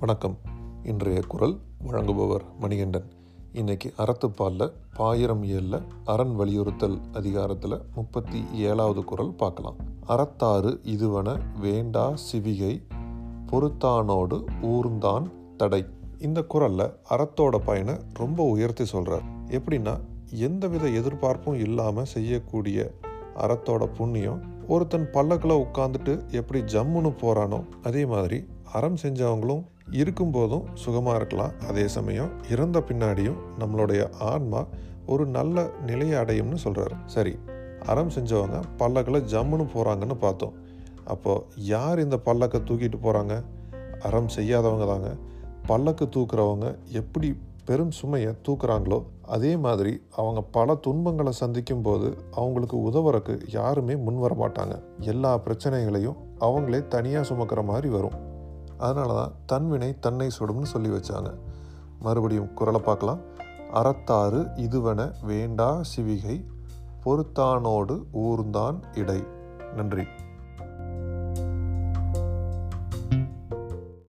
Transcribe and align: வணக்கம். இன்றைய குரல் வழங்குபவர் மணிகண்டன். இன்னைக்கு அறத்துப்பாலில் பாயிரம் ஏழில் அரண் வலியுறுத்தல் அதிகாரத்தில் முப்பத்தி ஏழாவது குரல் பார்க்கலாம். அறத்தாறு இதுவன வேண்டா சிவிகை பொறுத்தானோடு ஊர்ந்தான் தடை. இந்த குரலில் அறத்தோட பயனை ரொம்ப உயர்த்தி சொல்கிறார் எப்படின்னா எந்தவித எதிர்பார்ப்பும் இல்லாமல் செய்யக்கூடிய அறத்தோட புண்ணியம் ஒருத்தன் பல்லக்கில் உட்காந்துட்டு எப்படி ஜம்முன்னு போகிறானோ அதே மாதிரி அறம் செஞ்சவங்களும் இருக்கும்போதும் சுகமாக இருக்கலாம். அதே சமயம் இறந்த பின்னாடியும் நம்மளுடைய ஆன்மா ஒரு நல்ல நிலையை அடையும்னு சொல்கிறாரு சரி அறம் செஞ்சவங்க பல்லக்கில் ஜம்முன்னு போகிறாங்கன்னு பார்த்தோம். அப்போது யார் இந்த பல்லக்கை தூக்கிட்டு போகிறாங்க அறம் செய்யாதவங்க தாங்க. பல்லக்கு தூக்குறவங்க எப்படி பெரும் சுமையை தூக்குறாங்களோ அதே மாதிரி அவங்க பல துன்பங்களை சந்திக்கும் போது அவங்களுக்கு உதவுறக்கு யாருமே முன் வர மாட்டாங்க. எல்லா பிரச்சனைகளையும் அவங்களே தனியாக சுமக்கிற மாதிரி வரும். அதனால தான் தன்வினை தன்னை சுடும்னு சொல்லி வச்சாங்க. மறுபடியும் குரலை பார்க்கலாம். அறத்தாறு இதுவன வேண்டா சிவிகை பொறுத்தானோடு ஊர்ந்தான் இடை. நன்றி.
வணக்கம். 0.00 0.38
இன்றைய 0.82 1.20
குரல் 1.28 1.60
வழங்குபவர் 1.86 2.40
மணிகண்டன். 2.60 3.10
இன்னைக்கு 3.52 3.94
அறத்துப்பாலில் 3.98 4.72
பாயிரம் 4.96 5.44
ஏழில் 5.44 5.82
அரண் 6.04 6.34
வலியுறுத்தல் 6.34 7.00
அதிகாரத்தில் 7.12 7.82
முப்பத்தி 7.94 8.44
ஏழாவது 8.54 9.04
குரல் 9.04 9.34
பார்க்கலாம். 9.34 9.76
அறத்தாறு 10.08 10.80
இதுவன 10.82 11.38
வேண்டா 11.60 12.14
சிவிகை 12.32 12.82
பொறுத்தானோடு 13.50 14.44
ஊர்ந்தான் 14.62 15.30
தடை. 15.56 15.84
இந்த 16.18 16.42
குரலில் 16.42 16.94
அறத்தோட 17.10 17.58
பயனை 17.64 17.94
ரொம்ப 18.12 18.42
உயர்த்தி 18.42 18.84
சொல்கிறார் 18.84 19.22
எப்படின்னா 19.46 20.00
எந்தவித 20.30 20.88
எதிர்பார்ப்பும் 20.88 21.58
இல்லாமல் 21.58 22.04
செய்யக்கூடிய 22.04 22.92
அறத்தோட 23.36 23.86
புண்ணியம் 23.86 24.40
ஒருத்தன் 24.68 25.10
பல்லக்கில் 25.10 25.66
உட்காந்துட்டு 25.66 26.30
எப்படி 26.30 26.60
ஜம்முன்னு 26.60 27.12
போகிறானோ 27.20 27.64
அதே 27.82 28.06
மாதிரி 28.06 28.44
அறம் 28.72 28.96
செஞ்சவங்களும் 29.02 29.64
இருக்கும்போதும் 29.90 30.66
சுகமாக 30.74 31.16
இருக்கலாம். 31.16 31.52
அதே 31.68 31.88
சமயம் 31.88 32.30
இறந்த 32.50 32.80
பின்னாடியும் 32.88 33.38
நம்மளுடைய 33.58 34.12
ஆன்மா 34.30 34.66
ஒரு 35.06 35.26
நல்ல 35.26 35.66
நிலையை 35.86 36.16
அடையும்னு 36.20 36.58
சொல்கிறாரு 36.64 36.96
சரி 37.06 37.38
அறம் 37.86 38.14
செஞ்சவங்க 38.16 38.58
பல்லக்கில் 38.76 39.26
ஜம்முன்னு 39.32 39.66
போகிறாங்கன்னு 39.74 40.16
பார்த்தோம். 40.20 40.54
அப்போது 41.04 41.44
யார் 41.56 41.98
இந்த 41.98 42.16
பல்லக்கை 42.24 42.60
தூக்கிட்டு 42.68 42.98
போகிறாங்க 43.02 43.44
அறம் 44.00 44.28
செய்யாதவங்க 44.28 44.86
தாங்க. 44.86 45.10
பல்லக்கு 45.66 46.08
தூக்குறவங்க 46.16 46.78
எப்படி 46.88 47.28
பெரும் 47.64 47.90
சுமையை 47.90 48.32
தூக்குறாங்களோ 48.46 48.98
அதே 49.22 49.56
மாதிரி 49.56 50.00
அவங்க 50.16 50.40
பல 50.42 50.74
துன்பங்களை 50.74 51.32
சந்திக்கும் 51.32 51.82
போது 51.82 52.08
அவங்களுக்கு 52.34 52.76
உதவுறக்கு 52.90 53.34
யாருமே 53.50 53.96
முன் 53.96 54.18
வர 54.18 54.34
மாட்டாங்க. 54.34 54.82
எல்லா 54.98 55.38
பிரச்சனைகளையும் 55.38 56.16
அவங்களே 56.40 56.88
தனியாக 56.88 57.34
சுமக்கிற 57.34 57.64
மாதிரி 57.64 57.88
வரும். 57.88 58.16
அதனால 58.78 59.14
தான் 59.14 59.32
தன்வினை 59.46 59.98
தன்னை 59.98 60.30
சுடும்னு 60.38 60.62
சொல்லி 60.62 60.88
வச்சாங்க. 60.88 61.34
மறுபடியும் 61.98 62.54
குரலை 62.54 62.80
பார்க்கலாம். 62.80 63.18
அறத்தாறு 63.74 64.50
இதுவன 64.56 65.12
வேண்டா 65.22 65.80
சிவிகை 65.96 66.44
பொறுத்தானோடு 67.04 68.04
ஊர்ந்தான் 68.12 68.82
இடை. 68.94 69.26
நன்றி. 69.74 70.06